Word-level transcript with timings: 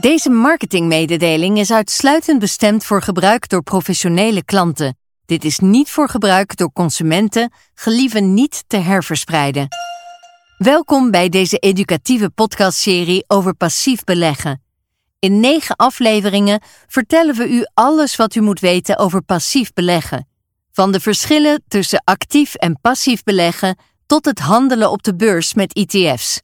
Deze 0.00 0.30
marketingmededeling 0.30 1.58
is 1.58 1.72
uitsluitend 1.72 2.38
bestemd 2.38 2.84
voor 2.84 3.02
gebruik 3.02 3.48
door 3.48 3.62
professionele 3.62 4.44
klanten. 4.44 4.96
Dit 5.26 5.44
is 5.44 5.58
niet 5.58 5.90
voor 5.90 6.08
gebruik 6.08 6.56
door 6.56 6.72
consumenten, 6.72 7.52
gelieve 7.74 8.20
niet 8.20 8.64
te 8.66 8.76
herverspreiden. 8.76 9.68
Welkom 10.58 11.10
bij 11.10 11.28
deze 11.28 11.58
educatieve 11.58 12.30
podcastserie 12.30 13.24
over 13.26 13.54
passief 13.54 14.04
beleggen. 14.04 14.62
In 15.18 15.40
negen 15.40 15.76
afleveringen 15.76 16.60
vertellen 16.86 17.34
we 17.34 17.48
u 17.48 17.66
alles 17.74 18.16
wat 18.16 18.34
u 18.34 18.40
moet 18.40 18.60
weten 18.60 18.98
over 18.98 19.22
passief 19.22 19.72
beleggen. 19.72 20.28
Van 20.72 20.92
de 20.92 21.00
verschillen 21.00 21.62
tussen 21.68 22.02
actief 22.04 22.54
en 22.54 22.80
passief 22.80 23.22
beleggen 23.22 23.78
tot 24.06 24.24
het 24.24 24.38
handelen 24.38 24.90
op 24.90 25.02
de 25.02 25.16
beurs 25.16 25.54
met 25.54 25.72
ETF's. 25.74 26.40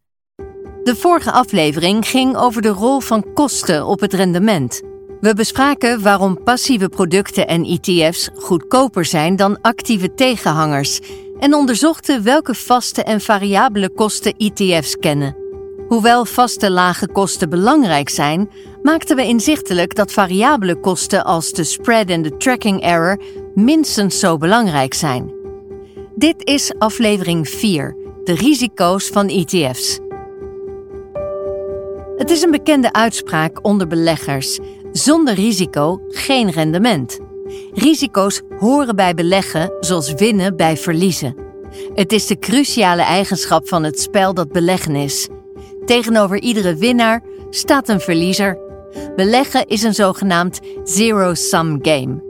De 0.89 0.97
vorige 0.97 1.33
aflevering 1.33 2.09
ging 2.09 2.37
over 2.37 2.63
de 2.63 2.69
rol 2.69 3.01
van 3.01 3.33
kosten 3.35 3.87
op 3.87 4.01
het 4.01 4.13
rendement. 4.13 4.81
We 5.21 5.35
bespraken 5.35 6.03
waarom 6.03 6.43
passieve 6.43 6.89
producten 6.89 7.47
en 7.47 7.65
ETF's 7.65 8.31
goedkoper 8.35 9.05
zijn 9.05 9.37
dan 9.37 9.61
actieve 9.61 10.15
tegenhangers 10.15 11.01
en 11.39 11.55
onderzochten 11.55 12.23
welke 12.23 12.55
vaste 12.55 13.03
en 13.03 13.21
variabele 13.21 13.91
kosten 13.91 14.35
ETF's 14.37 14.97
kennen. 14.97 15.37
Hoewel 15.89 16.25
vaste 16.25 16.71
lage 16.71 17.09
kosten 17.09 17.51
belangrijk 17.51 18.09
zijn, 18.09 18.51
maakten 18.83 19.17
we 19.17 19.25
inzichtelijk 19.25 19.95
dat 19.95 20.13
variabele 20.13 20.81
kosten 20.81 21.25
als 21.25 21.53
de 21.53 21.65
spread 21.65 22.09
en 22.09 22.23
de 22.23 22.37
tracking 22.37 22.83
error 22.83 23.21
minstens 23.55 24.19
zo 24.19 24.37
belangrijk 24.37 24.95
zijn. 24.95 25.33
Dit 26.15 26.45
is 26.45 26.73
aflevering 26.79 27.49
4, 27.49 27.97
de 28.25 28.35
risico's 28.35 29.09
van 29.09 29.29
ETF's. 29.29 30.07
Het 32.19 32.31
is 32.31 32.43
een 32.43 32.51
bekende 32.51 32.93
uitspraak 32.93 33.65
onder 33.65 33.87
beleggers: 33.87 34.59
zonder 34.93 35.35
risico 35.35 36.01
geen 36.09 36.51
rendement. 36.51 37.19
Risico's 37.75 38.41
horen 38.59 38.97
bij 38.97 39.15
beleggen 39.15 39.73
zoals 39.81 40.13
winnen 40.13 40.57
bij 40.57 40.77
verliezen. 40.77 41.37
Het 41.95 42.13
is 42.13 42.27
de 42.27 42.39
cruciale 42.39 43.03
eigenschap 43.03 43.69
van 43.69 43.83
het 43.83 44.01
spel 44.01 44.35
dat 44.35 44.53
beleggen 44.53 44.97
is. 44.97 45.29
Tegenover 45.85 46.41
iedere 46.41 46.75
winnaar 46.75 47.23
staat 47.51 47.89
een 47.89 48.01
verliezer. 48.01 48.59
Beleggen 49.17 49.67
is 49.67 49.83
een 49.83 49.95
zogenaamd 49.95 50.61
zero-sum 50.85 51.79
game. 51.83 52.23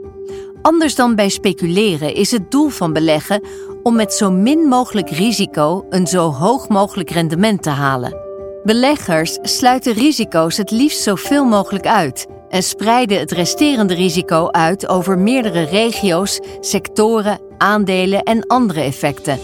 Anders 0.61 0.95
dan 0.95 1.15
bij 1.15 1.29
speculeren 1.29 2.13
is 2.13 2.31
het 2.31 2.51
doel 2.51 2.69
van 2.69 2.93
beleggen 2.93 3.41
om 3.83 3.95
met 3.95 4.13
zo 4.13 4.31
min 4.31 4.59
mogelijk 4.59 5.09
risico 5.09 5.85
een 5.89 6.07
zo 6.07 6.31
hoog 6.31 6.67
mogelijk 6.67 7.09
rendement 7.09 7.63
te 7.63 7.69
halen. 7.69 8.28
Beleggers 8.63 9.37
sluiten 9.41 9.93
risico's 9.93 10.57
het 10.57 10.71
liefst 10.71 11.01
zoveel 11.01 11.45
mogelijk 11.45 11.87
uit 11.87 12.27
en 12.49 12.63
spreiden 12.63 13.19
het 13.19 13.31
resterende 13.31 13.93
risico 13.93 14.47
uit 14.51 14.87
over 14.87 15.17
meerdere 15.17 15.63
regio's, 15.63 16.39
sectoren, 16.59 17.39
aandelen 17.57 18.23
en 18.23 18.47
andere 18.47 18.81
effecten. 18.81 19.39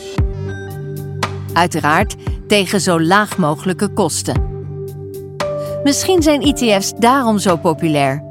Uiteraard 1.53 2.15
tegen 2.47 2.81
zo 2.81 3.01
laag 3.01 3.37
mogelijke 3.37 3.87
kosten. 3.87 4.43
Misschien 5.83 6.21
zijn 6.21 6.41
ETF's 6.41 6.93
daarom 6.97 7.39
zo 7.39 7.57
populair. 7.57 8.23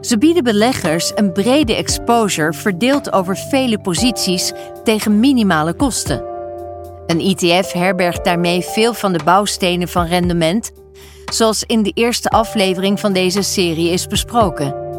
Ze 0.00 0.18
bieden 0.18 0.44
beleggers 0.44 1.12
een 1.14 1.32
brede 1.32 1.74
exposure 1.74 2.52
verdeeld 2.52 3.12
over 3.12 3.36
vele 3.36 3.80
posities 3.80 4.52
tegen 4.84 5.20
minimale 5.20 5.74
kosten. 5.74 6.31
Een 7.06 7.20
ETF 7.20 7.72
herbergt 7.72 8.24
daarmee 8.24 8.62
veel 8.62 8.94
van 8.94 9.12
de 9.12 9.20
bouwstenen 9.24 9.88
van 9.88 10.06
rendement, 10.06 10.72
zoals 11.32 11.64
in 11.66 11.82
de 11.82 11.92
eerste 11.94 12.28
aflevering 12.28 13.00
van 13.00 13.12
deze 13.12 13.42
serie 13.42 13.90
is 13.90 14.06
besproken. 14.06 14.91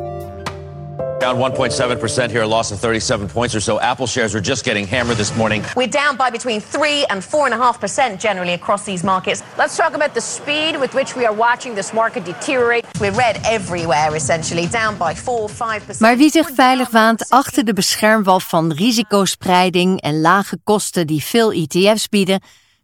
Down 1.23 1.38
1.7% 1.38 2.31
here, 2.31 2.41
a 2.41 2.47
loss 2.47 2.71
of 2.73 2.79
37 2.79 3.29
points 3.29 3.55
or 3.55 3.61
so. 3.61 3.79
Apple 3.79 4.07
shares 4.07 4.35
are 4.35 4.41
just 4.41 4.66
getting 4.66 4.85
hammered 4.85 5.16
this 5.16 5.34
morning. 5.38 5.63
We're 5.73 5.88
down 5.88 6.17
by 6.17 6.29
between 6.29 6.59
3 6.59 7.06
and 7.09 7.22
4.5% 7.22 8.19
generally 8.19 8.53
across 8.53 8.84
these 8.84 9.06
markets. 9.06 9.41
Let's 9.57 9.78
talk 9.78 9.94
about 9.94 10.13
the 10.13 10.22
speed 10.22 10.78
with 10.79 10.94
which 10.94 11.16
we 11.16 11.25
are 11.25 11.34
watching 11.35 11.75
this 11.75 11.94
market 11.94 12.25
deteriorate. 12.25 12.85
We're 13.00 13.16
red 13.16 13.39
everywhere, 13.45 14.16
essentially, 14.16 14.67
down 14.67 14.97
by 14.97 15.13
4, 15.16 15.50
5%. 15.50 16.00
Maar 16.00 16.17
wie 16.17 16.29
zich 16.29 16.50
veilig 16.56 16.89
waant 16.89 17.29
achter 17.29 17.63
de 17.63 17.73
beschermwal 17.73 18.40
van 18.40 18.73
risicospreiding 18.73 20.01
en 20.01 20.22
lage 20.22 20.57
kosten 20.63 21.07
die 21.07 21.23
veel 21.23 21.51
ETF's 21.51 22.09
bieden, 22.09 22.41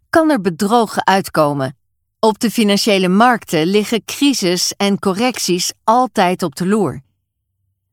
kan 0.10 0.30
er 0.30 0.42
bedrogen 0.42 1.06
uitkomen. 1.06 1.78
Op 2.20 2.40
de 2.40 2.52
financiële 2.52 3.08
markten 3.08 3.66
liggen 3.66 4.06
crisis 4.06 4.74
en 4.78 5.00
correcties 5.00 5.72
altijd 5.84 6.44
op 6.44 6.56
de 6.56 6.68
loer. 6.68 7.08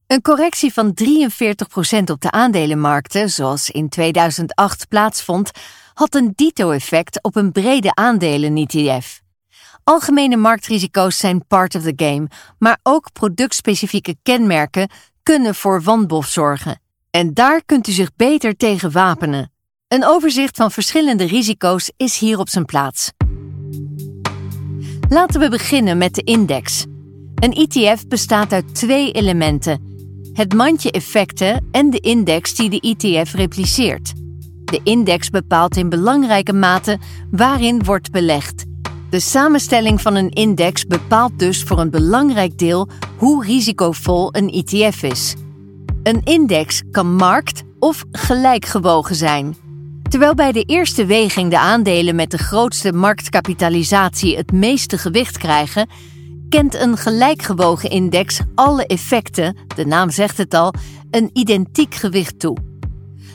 Een 0.06 0.22
correctie 0.22 0.72
van 0.72 0.94
43% 1.04 2.10
op 2.10 2.20
de 2.20 2.30
aandelenmarkten, 2.30 3.30
zoals 3.30 3.70
in 3.70 3.88
2008 3.88 4.88
plaatsvond, 4.88 5.50
had 5.94 6.14
een 6.14 6.32
dito-effect 6.34 7.22
op 7.22 7.36
een 7.36 7.52
brede 7.52 7.94
aandelen-ETF. 7.94 9.20
Algemene 9.84 10.36
marktrisico's 10.36 11.18
zijn 11.18 11.46
part 11.46 11.74
of 11.74 11.82
the 11.82 11.92
game, 11.96 12.28
maar 12.58 12.78
ook 12.82 13.12
productspecifieke 13.12 14.16
kenmerken 14.22 14.90
kunnen 15.22 15.54
voor 15.54 15.82
wanbof 15.82 16.26
zorgen. 16.26 16.80
En 17.10 17.34
daar 17.34 17.64
kunt 17.64 17.86
u 17.86 17.92
zich 17.92 18.10
beter 18.16 18.56
tegen 18.56 18.92
wapenen. 18.92 19.52
Een 19.88 20.04
overzicht 20.04 20.56
van 20.56 20.70
verschillende 20.70 21.24
risico's 21.24 21.92
is 21.96 22.18
hier 22.18 22.38
op 22.38 22.48
zijn 22.48 22.64
plaats. 22.64 23.12
Laten 25.08 25.40
we 25.40 25.48
beginnen 25.48 25.98
met 25.98 26.14
de 26.14 26.22
index. 26.22 26.84
Een 27.34 27.52
ETF 27.52 28.06
bestaat 28.06 28.52
uit 28.52 28.74
twee 28.74 29.12
elementen 29.12 29.94
het 30.36 30.54
mandje 30.54 30.90
effecten 30.90 31.68
en 31.70 31.90
de 31.90 32.00
index 32.00 32.54
die 32.54 32.70
de 32.70 32.80
ETF 32.80 33.32
repliceert. 33.32 34.12
De 34.64 34.80
index 34.82 35.30
bepaalt 35.30 35.76
in 35.76 35.88
belangrijke 35.88 36.52
mate 36.52 36.98
waarin 37.30 37.84
wordt 37.84 38.10
belegd. 38.10 38.64
De 39.10 39.20
samenstelling 39.20 40.00
van 40.00 40.14
een 40.14 40.30
index 40.30 40.84
bepaalt 40.84 41.38
dus 41.38 41.62
voor 41.62 41.78
een 41.78 41.90
belangrijk 41.90 42.58
deel 42.58 42.88
hoe 43.16 43.44
risicovol 43.44 44.28
een 44.34 44.50
ETF 44.50 45.02
is. 45.02 45.34
Een 46.02 46.20
index 46.24 46.82
kan 46.90 47.14
markt- 47.14 47.62
of 47.78 48.04
gelijkgewogen 48.12 49.14
zijn. 49.14 49.56
Terwijl 50.08 50.34
bij 50.34 50.52
de 50.52 50.62
eerste 50.62 51.06
weging 51.06 51.50
de 51.50 51.58
aandelen 51.58 52.14
met 52.14 52.30
de 52.30 52.38
grootste 52.38 52.92
marktkapitalisatie 52.92 54.36
het 54.36 54.52
meeste 54.52 54.98
gewicht 54.98 55.38
krijgen, 55.38 55.88
kent 56.56 56.74
een 56.74 56.96
gelijkgewogen 56.96 57.90
index 57.90 58.40
alle 58.54 58.86
effecten, 58.86 59.56
de 59.74 59.86
naam 59.86 60.10
zegt 60.10 60.38
het 60.38 60.54
al, 60.54 60.74
een 61.10 61.30
identiek 61.32 61.94
gewicht 61.94 62.38
toe. 62.38 62.56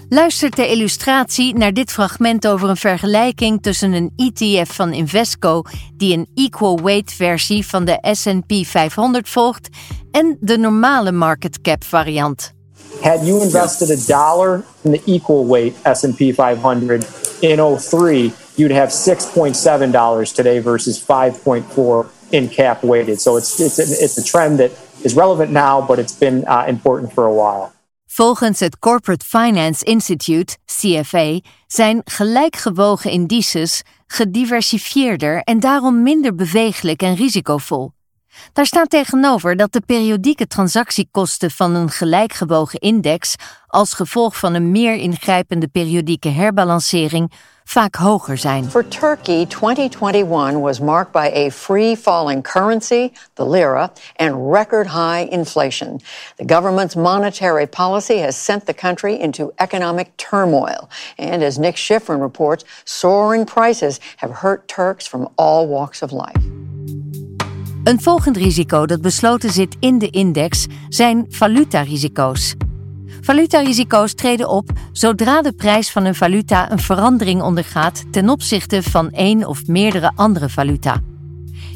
Luister 0.10 0.50
ter 0.50 0.70
illustratie 0.70 1.56
naar 1.56 1.74
dit 1.74 1.92
fragment 1.92 2.48
over 2.48 2.70
een 2.70 2.78
vergelijking 2.78 3.62
tussen 3.62 3.94
een 3.94 4.12
ETF 4.16 4.76
van 4.76 4.94
Invesco, 4.94 5.62
die 5.94 6.18
een 6.18 6.28
equal 6.36 6.80
weight 6.84 7.14
versie 7.14 7.68
van 7.68 7.86
de 7.86 8.16
SP 8.20 8.52
500 8.64 9.30
volgt, 9.30 9.70
en 10.12 10.38
de 10.40 10.58
normale 10.58 11.12
market 11.12 11.62
cap 11.62 11.84
variant. 11.84 12.54
Had 13.02 13.26
you 13.26 13.42
invested 13.42 13.90
a 13.90 14.26
dollar 14.26 14.64
in 14.82 14.92
the 14.92 15.02
equal 15.06 15.48
weight 15.48 15.98
S&P 15.98 16.34
500 16.34 17.08
in 17.40 17.78
03, 17.78 18.34
you'd 18.56 18.76
have 18.76 18.92
6.7 18.92 19.92
dollars 19.92 20.32
today 20.32 20.62
versus 20.62 21.02
5.4 21.02 22.21
in 22.32 22.50
cap 22.50 22.84
weighted. 22.84 23.22
So 23.22 23.38
it's, 23.38 23.60
it's, 23.60 23.80
it's 23.80 24.18
a 24.18 24.24
trend 24.24 24.58
that 24.60 24.72
is 25.02 25.14
relevant 25.14 25.52
now, 25.52 25.86
but 25.88 26.00
it's 26.00 26.18
been 26.18 26.44
uh, 26.48 26.66
important 26.68 27.14
for 27.14 27.26
a 27.26 27.34
while. 27.34 27.72
Volgens 28.06 28.60
het 28.60 28.80
Corporate 28.80 29.26
Finance 29.26 29.84
Institute, 29.86 30.58
CFA, 30.66 31.40
zijn 31.68 32.02
gelijkgewogen 32.06 33.12
indices 33.12 33.82
gediversifieerder 34.08 35.42
en 35.42 35.60
daarom 35.60 36.04
minder 36.04 36.36
bewegelijk 36.36 37.02
en 37.02 37.16
risicovol. 37.16 37.92
Daar 38.54 38.66
staat 38.66 38.90
tegenover 38.90 39.56
dat 39.56 39.74
de 39.74 39.82
periodieke 39.86 40.48
transactiekosten 40.48 41.52
van 41.52 41.76
een 41.76 41.90
gelijkgewogen 41.90 42.80
index 42.80 43.36
als 43.68 43.94
gevolg 43.94 44.38
van 44.38 44.54
een 44.54 44.72
meer 44.72 44.96
ingrijpende 44.96 45.68
periodieke 45.68 46.30
herbalancering 46.30 47.32
vaak 47.64 47.96
hoger 47.96 48.38
zijn. 48.38 48.70
For 48.70 48.88
Turkey, 48.88 49.46
2021 49.46 50.62
was 50.62 50.80
marked 50.80 51.12
by 51.12 51.32
a 51.36 51.50
free 51.50 51.98
falling 51.98 52.44
currency, 52.44 53.12
the 53.34 53.50
lira, 53.50 53.92
and 54.16 54.54
record 54.54 54.88
high 54.88 55.32
inflation. 55.32 56.02
The 56.36 56.54
government's 56.54 56.96
monetary 56.96 57.68
policy 57.68 58.18
has 58.18 58.44
sent 58.44 58.66
the 58.66 58.74
country 58.74 59.20
into 59.20 59.52
economic 59.56 60.08
turmoil. 60.16 60.90
And 61.18 61.44
as 61.44 61.58
Nick 61.58 61.76
Schifrin 61.76 62.22
reports, 62.22 62.66
soaring 62.84 63.46
prices 63.46 64.00
have 64.18 64.32
hurt 64.32 64.68
Turks 64.68 65.08
from 65.08 65.28
all 65.36 65.68
walks 65.68 66.02
of 66.02 66.12
life. 66.12 66.61
Een 67.84 68.02
volgend 68.02 68.38
risico 68.38 68.86
dat 68.86 69.02
besloten 69.02 69.50
zit 69.50 69.76
in 69.80 70.00
de 70.00 70.10
index 70.10 70.66
zijn 70.90 71.26
valutarisico's. 71.30 72.56
Valutarisico's 73.22 74.14
treden 74.14 74.50
op 74.50 74.70
zodra 74.92 75.42
de 75.42 75.52
prijs 75.52 75.92
van 75.92 76.06
een 76.06 76.16
valuta 76.16 76.72
een 76.72 76.80
verandering 76.80 77.42
ondergaat 77.42 78.04
ten 78.12 78.30
opzichte 78.30 78.84
van 78.84 79.12
één 79.12 79.48
of 79.48 79.68
meerdere 79.68 80.12
andere 80.16 80.50
valuta. 80.50 81.02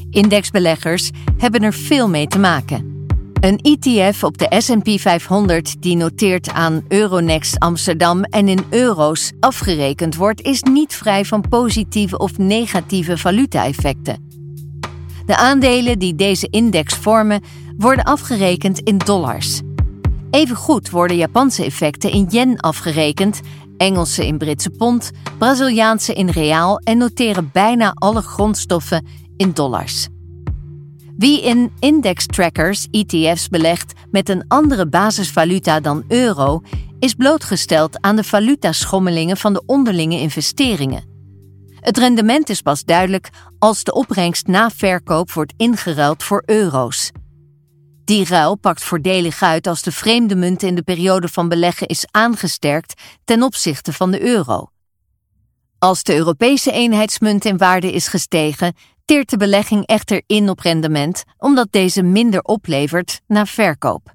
Indexbeleggers 0.09 1.09
hebben 1.37 1.63
er 1.63 1.73
veel 1.73 2.09
mee 2.09 2.27
te 2.27 2.39
maken. 2.39 3.07
Een 3.39 3.59
ETF 3.61 4.23
op 4.23 4.37
de 4.37 4.55
SP 4.65 4.89
500 4.89 5.81
die 5.81 5.95
noteert 5.95 6.51
aan 6.51 6.83
Euronext 6.87 7.59
Amsterdam 7.59 8.23
en 8.23 8.47
in 8.47 8.65
euro's 8.69 9.31
afgerekend 9.39 10.15
wordt, 10.15 10.41
is 10.41 10.61
niet 10.61 10.93
vrij 10.93 11.25
van 11.25 11.43
positieve 11.49 12.17
of 12.17 12.37
negatieve 12.37 13.17
valuta-effecten. 13.17 14.34
De 15.25 15.35
aandelen 15.37 15.99
die 15.99 16.15
deze 16.15 16.47
index 16.49 16.93
vormen 16.93 17.43
worden 17.77 18.03
afgerekend 18.03 18.79
in 18.79 18.97
dollars. 18.97 19.61
Evengoed 20.31 20.89
worden 20.89 21.17
Japanse 21.17 21.63
effecten 21.65 22.11
in 22.11 22.27
yen 22.29 22.59
afgerekend, 22.59 23.41
Engelse 23.77 24.27
in 24.27 24.37
Britse 24.37 24.69
pond, 24.69 25.11
Braziliaanse 25.37 26.13
in 26.13 26.29
reaal 26.29 26.79
en 26.79 26.97
noteren 26.97 27.49
bijna 27.53 27.91
alle 27.93 28.21
grondstoffen 28.21 29.05
in 29.37 29.51
dollars. 29.53 30.07
Wie 31.17 31.43
in 31.43 31.71
index 31.79 32.25
trackers, 32.25 32.87
ETF's, 32.91 33.47
belegt 33.47 33.93
met 34.11 34.29
een 34.29 34.45
andere 34.47 34.87
basisvaluta 34.87 35.79
dan 35.79 36.03
euro, 36.07 36.61
is 36.99 37.13
blootgesteld 37.13 38.01
aan 38.01 38.15
de 38.15 38.23
valutaschommelingen 38.23 39.37
van 39.37 39.53
de 39.53 39.63
onderlinge 39.65 40.19
investeringen. 40.19 41.14
Het 41.85 41.97
rendement 41.97 42.49
is 42.49 42.61
pas 42.61 42.83
duidelijk 42.83 43.29
als 43.59 43.83
de 43.83 43.93
opbrengst 43.93 44.47
na 44.47 44.69
verkoop 44.69 45.31
wordt 45.31 45.53
ingeruild 45.57 46.23
voor 46.23 46.43
euro's. 46.45 47.11
Die 48.03 48.25
ruil 48.25 48.55
pakt 48.55 48.83
voordelig 48.83 49.41
uit 49.41 49.67
als 49.67 49.81
de 49.81 49.91
vreemde 49.91 50.35
munt 50.35 50.63
in 50.63 50.75
de 50.75 50.81
periode 50.81 51.27
van 51.27 51.49
beleggen 51.49 51.87
is 51.87 52.05
aangesterkt 52.11 53.01
ten 53.25 53.43
opzichte 53.43 53.93
van 53.93 54.11
de 54.11 54.21
euro. 54.21 54.69
Als 55.79 56.03
de 56.03 56.15
Europese 56.15 56.71
eenheidsmunt 56.71 57.45
in 57.45 57.57
waarde 57.57 57.91
is 57.91 58.07
gestegen, 58.07 58.75
teert 59.05 59.29
de 59.29 59.37
belegging 59.37 59.85
echter 59.85 60.21
in 60.27 60.49
op 60.49 60.59
rendement, 60.59 61.23
omdat 61.37 61.67
deze 61.71 62.03
minder 62.03 62.41
oplevert 62.41 63.21
na 63.27 63.45
verkoop. 63.45 64.13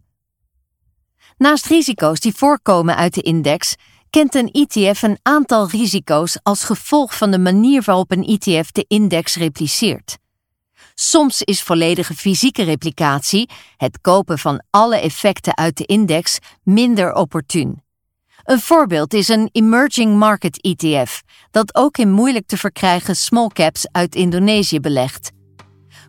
Naast 1.37 1.67
risico's 1.67 2.20
die 2.20 2.34
voorkomen 2.34 2.96
uit 2.96 3.14
de 3.14 3.22
index, 3.22 3.75
kent 4.10 4.34
een 4.34 4.50
ETF 4.50 5.02
een 5.02 5.18
aantal 5.22 5.68
risico's 5.68 6.38
als 6.42 6.64
gevolg 6.64 7.16
van 7.16 7.30
de 7.30 7.38
manier 7.38 7.82
waarop 7.82 8.10
een 8.10 8.24
ETF 8.24 8.70
de 8.70 8.84
index 8.88 9.36
repliceert. 9.36 10.18
Soms 10.94 11.42
is 11.42 11.62
volledige 11.62 12.14
fysieke 12.14 12.62
replicatie, 12.62 13.50
het 13.76 14.00
kopen 14.00 14.38
van 14.38 14.62
alle 14.70 15.00
effecten 15.00 15.56
uit 15.56 15.76
de 15.76 15.84
index, 15.84 16.38
minder 16.62 17.14
opportun. 17.14 17.82
Een 18.44 18.60
voorbeeld 18.60 19.14
is 19.14 19.28
een 19.28 19.48
Emerging 19.52 20.16
Market 20.16 20.60
ETF, 20.60 21.22
dat 21.50 21.74
ook 21.74 21.98
in 21.98 22.10
moeilijk 22.10 22.46
te 22.46 22.56
verkrijgen 22.56 23.16
small 23.16 23.48
caps 23.48 23.88
uit 23.92 24.14
Indonesië 24.14 24.80
belegt. 24.80 25.30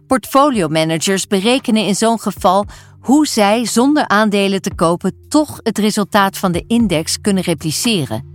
Portfolio 0.07 0.67
managers 0.67 1.27
berekenen 1.27 1.85
in 1.85 1.95
zo'n 1.95 2.19
geval 2.19 2.65
hoe 3.01 3.27
zij 3.27 3.65
zonder 3.65 4.07
aandelen 4.07 4.61
te 4.61 4.75
kopen 4.75 5.13
toch 5.27 5.59
het 5.63 5.77
resultaat 5.77 6.37
van 6.37 6.51
de 6.51 6.63
index 6.67 7.21
kunnen 7.21 7.43
repliceren. 7.43 8.29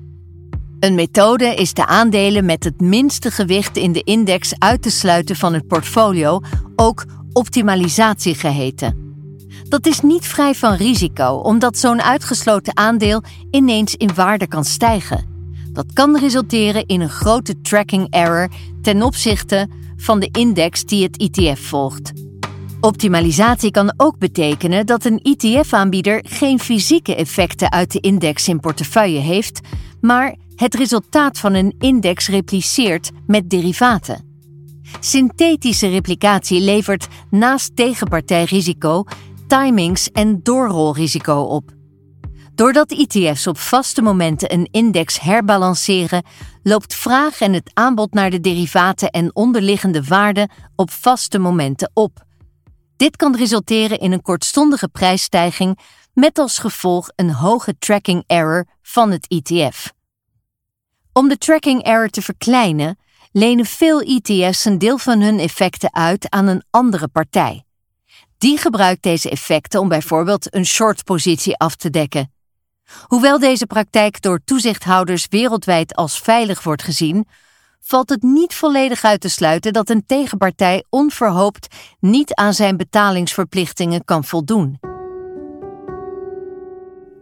Een 0.80 0.94
methode 0.94 1.54
is 1.54 1.74
de 1.74 1.86
aandelen 1.86 2.44
met 2.44 2.64
het 2.64 2.80
minste 2.80 3.30
gewicht 3.30 3.76
in 3.76 3.92
de 3.92 4.02
index 4.02 4.52
uit 4.58 4.82
te 4.82 4.90
sluiten 4.90 5.36
van 5.36 5.54
het 5.54 5.66
portfolio, 5.66 6.40
ook 6.76 7.04
optimalisatie 7.32 8.34
geheten. 8.34 9.14
Dat 9.68 9.86
is 9.86 10.00
niet 10.00 10.26
vrij 10.26 10.54
van 10.54 10.74
risico, 10.74 11.34
omdat 11.34 11.78
zo'n 11.78 12.02
uitgesloten 12.02 12.76
aandeel 12.76 13.22
ineens 13.50 13.94
in 13.94 14.14
waarde 14.14 14.46
kan 14.46 14.64
stijgen. 14.64 15.34
Dat 15.72 15.92
kan 15.92 16.18
resulteren 16.18 16.86
in 16.86 17.00
een 17.00 17.10
grote 17.10 17.60
tracking 17.60 18.06
error 18.10 18.48
ten 18.82 19.02
opzichte 19.02 19.68
van 19.96 20.20
de 20.20 20.28
index 20.32 20.84
die 20.84 21.02
het 21.02 21.16
ETF 21.16 21.60
volgt. 21.60 22.12
Optimalisatie 22.86 23.70
kan 23.70 23.94
ook 23.96 24.18
betekenen 24.18 24.86
dat 24.86 25.04
een 25.04 25.20
ETF-aanbieder 25.22 26.24
geen 26.28 26.60
fysieke 26.60 27.14
effecten 27.14 27.72
uit 27.72 27.92
de 27.92 28.00
index 28.00 28.48
in 28.48 28.60
portefeuille 28.60 29.18
heeft, 29.18 29.60
maar 30.00 30.36
het 30.56 30.74
resultaat 30.74 31.38
van 31.38 31.54
een 31.54 31.74
index 31.78 32.28
repliceert 32.28 33.10
met 33.26 33.50
derivaten. 33.50 34.24
Synthetische 35.00 35.88
replicatie 35.88 36.60
levert 36.60 37.08
naast 37.30 37.76
tegenpartijrisico 37.76 39.04
timings 39.46 40.10
en 40.10 40.40
doorrolrisico 40.42 41.40
op. 41.40 41.70
Doordat 42.54 42.92
ETF's 42.92 43.46
op 43.46 43.58
vaste 43.58 44.02
momenten 44.02 44.52
een 44.52 44.68
index 44.70 45.20
herbalanceren, 45.20 46.22
loopt 46.62 46.94
vraag 46.94 47.40
en 47.40 47.52
het 47.52 47.70
aanbod 47.74 48.12
naar 48.12 48.30
de 48.30 48.40
derivaten 48.40 49.10
en 49.10 49.34
onderliggende 49.34 50.02
waarden 50.02 50.50
op 50.76 50.90
vaste 50.90 51.38
momenten 51.38 51.90
op. 51.94 52.25
Dit 52.96 53.16
kan 53.16 53.36
resulteren 53.36 53.98
in 53.98 54.12
een 54.12 54.22
kortstondige 54.22 54.88
prijsstijging 54.88 55.78
met 56.12 56.38
als 56.38 56.58
gevolg 56.58 57.10
een 57.16 57.30
hoge 57.30 57.78
tracking 57.78 58.24
error 58.26 58.66
van 58.82 59.10
het 59.10 59.26
ETF. 59.28 59.92
Om 61.12 61.28
de 61.28 61.38
tracking 61.38 61.82
error 61.82 62.08
te 62.08 62.22
verkleinen, 62.22 62.98
lenen 63.32 63.64
veel 63.64 64.00
ETF's 64.00 64.64
een 64.64 64.78
deel 64.78 64.98
van 64.98 65.20
hun 65.20 65.38
effecten 65.38 65.94
uit 65.94 66.30
aan 66.30 66.46
een 66.46 66.64
andere 66.70 67.08
partij. 67.08 67.64
Die 68.38 68.58
gebruikt 68.58 69.02
deze 69.02 69.30
effecten 69.30 69.80
om 69.80 69.88
bijvoorbeeld 69.88 70.54
een 70.54 70.66
short-positie 70.66 71.56
af 71.56 71.76
te 71.76 71.90
dekken. 71.90 72.32
Hoewel 73.06 73.38
deze 73.38 73.66
praktijk 73.66 74.20
door 74.22 74.40
toezichthouders 74.44 75.26
wereldwijd 75.30 75.94
als 75.94 76.18
veilig 76.20 76.62
wordt 76.62 76.82
gezien, 76.82 77.26
valt 77.86 78.08
het 78.08 78.22
niet 78.22 78.54
volledig 78.54 79.04
uit 79.04 79.20
te 79.20 79.28
sluiten 79.28 79.72
dat 79.72 79.88
een 79.88 80.06
tegenpartij 80.06 80.84
onverhoopt 80.90 81.66
niet 82.00 82.34
aan 82.34 82.54
zijn 82.54 82.76
betalingsverplichtingen 82.76 84.04
kan 84.04 84.24
voldoen. 84.24 84.78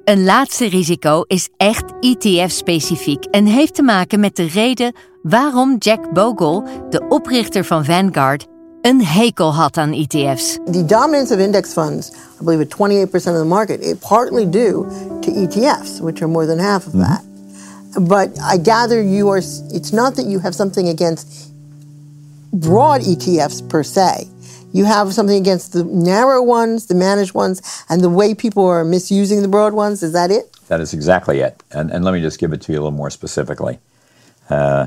Een 0.04 0.24
laatste 0.24 0.66
risico 0.66 1.22
is 1.22 1.48
echt 1.56 1.84
ETF-specifiek 2.00 3.24
en 3.24 3.46
heeft 3.46 3.74
te 3.74 3.82
maken 3.82 4.20
met 4.20 4.36
de 4.36 4.46
reden 4.46 4.94
waarom 5.22 5.76
Jack 5.78 6.12
Bogle, 6.12 6.62
de 6.90 7.06
oprichter 7.08 7.64
van 7.64 7.84
Vanguard, 7.84 8.46
een 8.80 9.04
hekel 9.04 9.54
had 9.54 9.76
aan 9.76 9.92
ETF's. 9.92 10.58
The 10.70 10.84
dominance 10.84 11.34
of 11.34 11.40
index 11.40 11.72
funds, 11.72 12.10
I 12.40 12.44
believe 12.44 12.62
at 12.62 13.06
28% 13.06 13.12
of 13.12 13.22
the 13.22 13.44
market, 13.44 13.84
it 13.84 13.98
partly 13.98 14.50
due 14.50 14.86
to 15.20 15.32
ETFs, 15.32 16.00
which 16.00 16.22
are 16.22 16.30
more 16.30 16.46
than 16.46 16.58
half 16.58 16.86
of 16.86 16.92
that. 16.92 17.33
But 18.00 18.38
I 18.40 18.56
gather 18.56 19.02
you 19.02 19.28
are, 19.28 19.38
it's 19.38 19.92
not 19.92 20.16
that 20.16 20.26
you 20.26 20.38
have 20.40 20.54
something 20.54 20.88
against 20.88 21.52
broad 22.52 23.02
ETFs 23.02 23.68
per 23.68 23.82
se. 23.82 24.28
You 24.72 24.84
have 24.86 25.12
something 25.14 25.36
against 25.36 25.72
the 25.72 25.84
narrow 25.84 26.42
ones, 26.42 26.86
the 26.86 26.96
managed 26.96 27.34
ones, 27.34 27.84
and 27.88 28.00
the 28.00 28.10
way 28.10 28.34
people 28.34 28.66
are 28.66 28.84
misusing 28.84 29.42
the 29.42 29.48
broad 29.48 29.72
ones. 29.72 30.02
Is 30.02 30.12
that 30.12 30.32
it? 30.32 30.52
That 30.66 30.80
is 30.80 30.92
exactly 30.92 31.40
it. 31.40 31.62
And, 31.70 31.90
and 31.90 32.04
let 32.04 32.12
me 32.12 32.20
just 32.20 32.40
give 32.40 32.52
it 32.52 32.60
to 32.62 32.72
you 32.72 32.78
a 32.78 32.80
little 32.80 32.90
more 32.90 33.10
specifically. 33.10 33.78
Uh, 34.50 34.86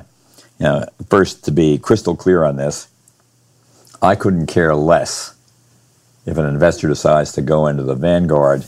you 0.59 0.65
know, 0.65 0.85
first, 1.09 1.45
to 1.45 1.51
be 1.51 1.77
crystal 1.77 2.15
clear 2.15 2.43
on 2.43 2.57
this, 2.57 2.89
I 4.01 4.15
couldn't 4.15 4.47
care 4.47 4.75
less 4.75 5.35
if 6.25 6.37
an 6.37 6.45
investor 6.45 6.89
decides 6.89 7.31
to 7.33 7.41
go 7.41 7.67
into 7.67 7.83
the 7.83 7.95
Vanguard 7.95 8.63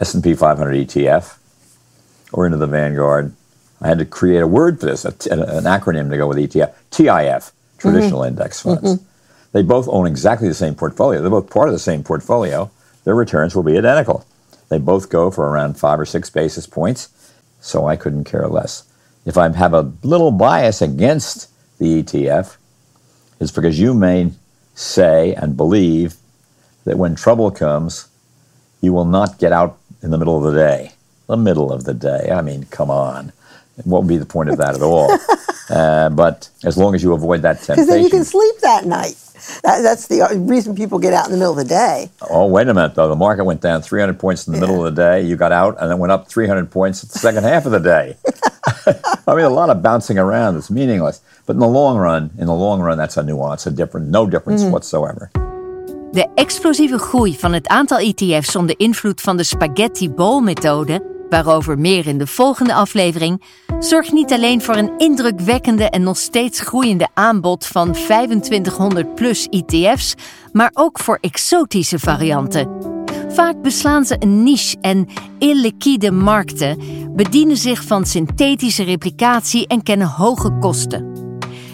S&P 0.00 0.34
500 0.34 0.88
ETF 0.88 1.36
or 2.32 2.46
into 2.46 2.58
the 2.58 2.66
Vanguard. 2.66 3.34
I 3.80 3.88
had 3.88 3.98
to 3.98 4.04
create 4.04 4.40
a 4.40 4.46
word 4.46 4.80
for 4.80 4.86
this, 4.86 5.04
an 5.04 5.12
acronym 5.64 6.10
to 6.10 6.16
go 6.16 6.26
with 6.26 6.38
ETF, 6.38 6.74
TIF, 6.90 7.52
Traditional 7.78 8.20
mm-hmm. 8.20 8.28
Index 8.28 8.62
Funds. 8.62 8.94
Mm-hmm. 8.94 9.04
They 9.52 9.62
both 9.62 9.88
own 9.88 10.06
exactly 10.06 10.48
the 10.48 10.54
same 10.54 10.74
portfolio. 10.74 11.20
They're 11.20 11.30
both 11.30 11.50
part 11.50 11.68
of 11.68 11.74
the 11.74 11.78
same 11.78 12.02
portfolio. 12.02 12.70
Their 13.04 13.14
returns 13.14 13.54
will 13.54 13.62
be 13.62 13.76
identical. 13.76 14.26
They 14.68 14.78
both 14.78 15.10
go 15.10 15.30
for 15.30 15.48
around 15.48 15.78
five 15.78 16.00
or 16.00 16.06
six 16.06 16.28
basis 16.30 16.66
points, 16.66 17.08
so 17.60 17.86
I 17.86 17.96
couldn't 17.96 18.24
care 18.24 18.48
less. 18.48 18.84
If 19.24 19.36
I 19.36 19.50
have 19.52 19.74
a 19.74 19.92
little 20.02 20.30
bias 20.30 20.82
against 20.82 21.50
the 21.78 22.02
ETF, 22.02 22.56
it's 23.40 23.52
because 23.52 23.78
you 23.78 23.94
may 23.94 24.32
say 24.74 25.34
and 25.34 25.56
believe 25.56 26.16
that 26.84 26.98
when 26.98 27.14
trouble 27.14 27.50
comes, 27.50 28.08
you 28.80 28.92
will 28.92 29.04
not 29.04 29.38
get 29.38 29.52
out 29.52 29.78
in 30.02 30.10
the 30.10 30.18
middle 30.18 30.36
of 30.36 30.52
the 30.52 30.58
day. 30.58 30.92
The 31.26 31.36
middle 31.36 31.72
of 31.72 31.84
the 31.84 31.94
day. 31.94 32.30
I 32.30 32.42
mean, 32.42 32.66
come 32.70 32.90
on. 32.90 33.32
It 33.78 33.86
won't 33.86 34.08
be 34.08 34.16
the 34.16 34.26
point 34.26 34.48
of 34.48 34.58
that 34.58 34.74
at 34.74 34.82
all. 34.82 35.10
uh, 35.70 36.08
but 36.10 36.48
as 36.64 36.78
long 36.78 36.94
as 36.94 37.02
you 37.02 37.12
avoid 37.12 37.42
that 37.42 37.58
temptation. 37.58 37.74
Because 37.74 37.88
then 37.88 38.02
you 38.02 38.10
can 38.10 38.24
sleep 38.24 38.58
that 38.60 38.86
night. 38.86 39.16
That, 39.62 39.82
that's 39.82 40.06
the 40.06 40.26
reason 40.48 40.74
people 40.74 40.98
get 40.98 41.12
out 41.12 41.26
in 41.26 41.32
the 41.32 41.38
middle 41.38 41.52
of 41.52 41.58
the 41.58 41.64
day. 41.64 42.10
Oh, 42.30 42.46
wait 42.46 42.68
a 42.68 42.74
minute, 42.74 42.94
though. 42.94 43.08
The 43.08 43.16
market 43.16 43.44
went 43.44 43.60
down 43.60 43.82
300 43.82 44.18
points 44.18 44.46
in 44.46 44.52
the 44.52 44.58
yeah. 44.58 44.66
middle 44.66 44.84
of 44.84 44.94
the 44.94 45.02
day. 45.02 45.22
You 45.22 45.36
got 45.36 45.52
out, 45.52 45.76
and 45.80 45.90
then 45.90 45.98
went 45.98 46.10
up 46.10 46.28
300 46.28 46.70
points 46.70 47.04
at 47.04 47.10
the 47.10 47.18
second 47.18 47.44
half 47.44 47.66
of 47.66 47.72
the 47.72 47.78
day. 47.78 48.16
I 49.26 49.34
mean, 49.34 49.44
a 49.44 49.50
lot 49.50 49.70
of 49.70 49.82
bouncing 49.82 50.18
around. 50.18 50.56
It's 50.56 50.70
meaningless. 50.70 51.20
But 51.44 51.54
in 51.54 51.60
the 51.60 51.68
long 51.68 51.98
run, 51.98 52.30
in 52.38 52.46
the 52.46 52.54
long 52.54 52.80
run, 52.80 52.98
that's 52.98 53.16
a 53.16 53.22
nuance, 53.22 53.66
a 53.66 53.70
different, 53.70 54.08
no 54.08 54.26
difference 54.26 54.62
mm. 54.62 54.70
whatsoever. 54.70 55.30
De 56.12 56.28
explosieve 56.34 56.98
groei 56.98 57.36
van 57.38 57.52
het 57.52 57.68
aantal 57.68 57.98
ETF's 57.98 58.56
onder 58.56 58.78
invloed 58.78 59.20
van 59.20 59.36
de 59.36 59.44
spaghetti 59.44 60.10
bowl 60.10 60.40
methode 60.40 61.15
waarover 61.28 61.78
meer 61.78 62.06
in 62.06 62.18
de 62.18 62.26
volgende 62.26 62.74
aflevering, 62.74 63.42
zorgt 63.78 64.12
niet 64.12 64.32
alleen 64.32 64.62
voor 64.62 64.76
een 64.76 64.92
indrukwekkende 64.98 65.90
en 65.90 66.02
nog 66.02 66.16
steeds 66.16 66.60
groeiende 66.60 67.08
aanbod 67.14 67.66
van 67.66 67.92
2500 67.92 69.14
plus 69.14 69.46
ETF's, 69.50 70.14
maar 70.52 70.70
ook 70.72 70.98
voor 70.98 71.18
exotische 71.20 71.98
varianten. 71.98 72.94
Vaak 73.28 73.62
beslaan 73.62 74.04
ze 74.04 74.16
een 74.18 74.42
niche 74.42 74.76
en 74.80 75.08
illiquide 75.38 76.10
markten, 76.10 76.78
bedienen 77.14 77.56
zich 77.56 77.82
van 77.82 78.06
synthetische 78.06 78.82
replicatie 78.82 79.66
en 79.66 79.82
kennen 79.82 80.08
hoge 80.08 80.58
kosten. 80.58 81.25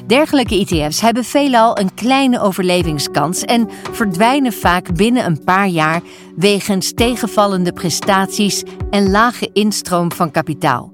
Dergelijke 0.07 0.67
ETF's 0.67 1.01
hebben 1.01 1.25
veelal 1.25 1.79
een 1.79 1.95
kleine 1.95 2.41
overlevingskans 2.41 3.43
en 3.43 3.69
verdwijnen 3.93 4.53
vaak 4.53 4.95
binnen 4.97 5.25
een 5.25 5.45
paar 5.45 5.69
jaar 5.69 6.01
wegens 6.37 6.93
tegenvallende 6.95 7.73
prestaties 7.73 8.63
en 8.91 9.11
lage 9.11 9.51
instroom 9.53 10.13
van 10.13 10.31
kapitaal. 10.31 10.93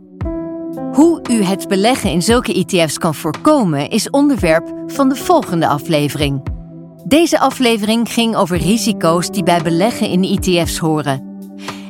Hoe 0.93 1.21
u 1.31 1.43
het 1.43 1.69
beleggen 1.69 2.11
in 2.11 2.23
zulke 2.23 2.55
ETF's 2.55 2.99
kan 2.99 3.15
voorkomen 3.15 3.91
is 3.91 4.11
onderwerp 4.11 4.75
van 4.87 5.09
de 5.09 5.17
volgende 5.17 5.69
aflevering. 5.69 6.43
Deze 7.05 7.39
aflevering 7.39 8.13
ging 8.13 8.37
over 8.37 8.57
risico's 8.57 9.31
die 9.31 9.43
bij 9.43 9.63
beleggen 9.63 10.09
in 10.09 10.25
ETF's 10.25 10.79
horen. 10.79 11.27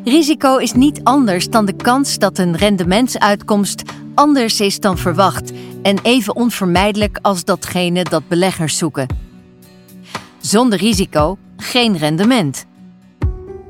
Risico 0.05 0.57
is 0.57 0.73
niet 0.73 1.01
anders 1.03 1.49
dan 1.49 1.67
de 1.67 1.77
kans 1.77 2.19
dat 2.19 2.39
een 2.39 2.57
rendementsuitkomst 2.57 3.83
anders 4.15 4.61
is 4.61 4.81
dan 4.81 4.99
verwacht 4.99 5.53
en 5.83 5.99
even 6.03 6.37
onvermijdelijk 6.37 7.19
als 7.23 7.45
datgene 7.45 8.03
dat 8.03 8.29
beleggers 8.29 8.79
zoeken. 8.79 9.07
Zonder 10.41 10.79
risico 10.79 11.39
geen 11.57 11.97
rendement. 11.97 12.67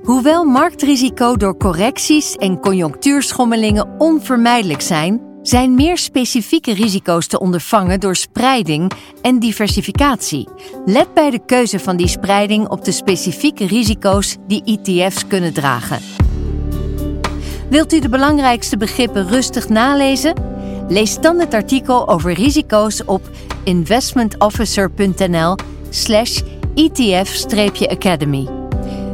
Hoewel 0.03 0.45
marktrisico 0.45 1.37
door 1.37 1.57
correcties 1.57 2.37
en 2.37 2.61
conjunctuurschommelingen 2.61 3.89
onvermijdelijk 3.99 4.81
zijn, 4.81 5.21
zijn 5.43 5.75
meer 5.75 5.99
specifieke 5.99 6.73
risico's 6.73 7.27
te 7.27 7.41
ondervangen 7.41 8.01
door 8.01 8.17
spreiding 8.17 8.93
en 9.23 9.39
diversificatie. 9.39 10.49
Let 10.85 11.15
bij 11.15 11.31
de 11.31 11.41
keuze 11.47 11.79
van 11.79 11.97
die 11.97 12.09
spreiding 12.09 12.69
op 12.69 12.85
de 12.85 12.93
specifieke 12.93 13.67
risico's 13.67 14.37
die 14.47 14.63
ETF's 14.65 15.27
kunnen 15.27 15.53
dragen. 15.53 15.99
Wilt 17.71 17.93
u 17.93 18.01
de 18.01 18.09
belangrijkste 18.09 18.77
begrippen 18.77 19.29
rustig 19.29 19.69
nalezen? 19.69 20.58
Lees 20.89 21.21
dan 21.21 21.39
het 21.39 21.55
artikel 21.55 22.09
over 22.09 22.33
risico's 22.33 23.05
op 23.05 23.31
investmentofficer.nl/slash 23.65 26.43
ETF-academy. 26.75 28.49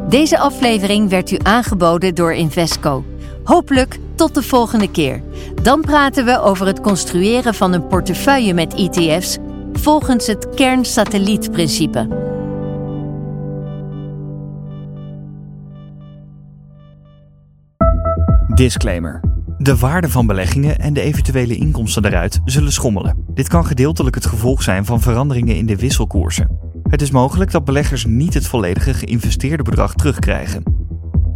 Deze 0.09 0.39
aflevering 0.39 1.11
werd 1.11 1.31
u 1.31 1.39
aangeboden 1.43 2.15
door 2.15 2.35
Invesco. 2.35 3.05
Hopelijk 3.45 3.99
tot 4.15 4.35
de 4.35 4.43
volgende 4.43 4.91
keer. 4.91 5.23
Dan 5.63 5.81
praten 5.81 6.25
we 6.25 6.41
over 6.41 6.67
het 6.67 6.81
construeren 6.81 7.55
van 7.55 7.73
een 7.73 7.87
portefeuille 7.87 8.55
met 8.55 8.75
ETF's 8.75 9.37
volgens 9.73 10.27
het 10.27 10.49
kernsatellietprincipe. 10.55 12.09
Disclaimer. 18.55 19.34
De 19.65 19.77
waarde 19.77 20.09
van 20.09 20.27
beleggingen 20.27 20.79
en 20.79 20.93
de 20.93 21.01
eventuele 21.01 21.57
inkomsten 21.57 22.03
daaruit 22.03 22.41
zullen 22.45 22.73
schommelen. 22.73 23.25
Dit 23.35 23.49
kan 23.49 23.67
gedeeltelijk 23.67 24.15
het 24.15 24.27
gevolg 24.27 24.63
zijn 24.63 24.85
van 24.85 25.01
veranderingen 25.01 25.57
in 25.57 25.67
de 25.67 25.77
wisselkoersen. 25.77 26.59
Het 26.83 27.03
is 27.03 27.11
mogelijk 27.11 27.51
dat 27.51 27.65
beleggers 27.65 28.05
niet 28.05 28.35
het 28.35 28.47
volledige 28.47 28.95
geïnvesteerde 28.95 29.63
bedrag 29.63 29.95
terugkrijgen. 29.95 30.63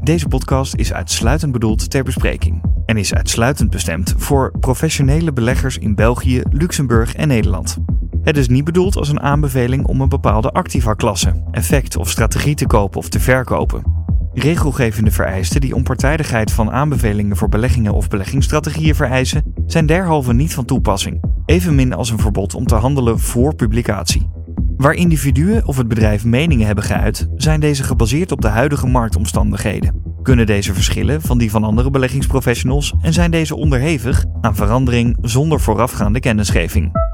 Deze 0.03 0.29
podcast 0.29 0.75
is 0.75 0.93
uitsluitend 0.93 1.53
bedoeld 1.53 1.91
ter 1.91 2.05
bespreking 2.05 2.63
en 2.87 2.97
is 2.97 3.15
uitsluitend 3.15 3.71
bestemd 3.71 4.15
voor 4.17 4.53
professionele 4.61 5.33
beleggers 5.33 5.79
in 5.79 5.95
België, 5.95 6.43
Luxemburg 6.51 7.15
en 7.15 7.29
Nederland. 7.29 7.79
Het 8.23 8.37
is 8.37 8.49
niet 8.49 8.65
bedoeld 8.65 8.97
als 8.97 9.09
een 9.09 9.21
aanbeveling 9.21 9.87
om 9.87 10.01
een 10.01 10.09
bepaalde 10.09 10.51
activa-klasse, 10.51 11.43
effect 11.51 11.97
of 11.97 12.11
strategie 12.11 12.55
te 12.55 12.67
kopen 12.67 12.99
of 12.99 13.09
te 13.09 13.21
verkopen. 13.21 13.98
Regelgevende 14.39 15.11
vereisten 15.11 15.61
die 15.61 15.75
onpartijdigheid 15.75 16.53
van 16.53 16.71
aanbevelingen 16.71 17.37
voor 17.37 17.49
beleggingen 17.49 17.93
of 17.95 18.09
beleggingsstrategieën 18.09 18.95
vereisen, 18.95 19.55
zijn 19.67 19.87
derhalve 19.87 20.33
niet 20.33 20.55
van 20.55 20.65
toepassing, 20.65 21.23
evenmin 21.47 21.95
als 21.95 22.11
een 22.11 22.19
verbod 22.19 22.55
om 22.55 22.67
te 22.67 22.75
handelen 22.75 23.19
voor 23.19 23.55
publicatie. 23.55 24.29
Waar 24.77 24.95
individuen 24.95 25.67
of 25.67 25.77
het 25.77 25.89
bedrijf 25.89 26.25
meningen 26.25 26.67
hebben 26.67 26.85
geuit, 26.85 27.29
zijn 27.37 27.61
deze 27.61 27.85
gebaseerd 27.85 28.33
op 28.33 28.41
de 28.41 28.49
huidige 28.49 28.87
marktomstandigheden. 28.87 30.03
Kunnen 30.23 30.47
deze 30.47 30.75
verschillen 30.75 31.23
van 31.23 31.39
die 31.39 31.51
van 31.51 31.65
andere 31.65 31.91
beleggingsprofessionals 31.91 32.95
en 33.01 33.13
zijn 33.13 33.31
deze 33.31 33.57
onderhevig 33.57 34.25
aan 34.41 34.57
verandering 34.57 35.19
zonder 35.21 35.61
voorafgaande 35.61 36.21
kennisgeving? 36.21 37.08